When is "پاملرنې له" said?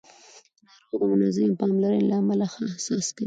1.59-2.15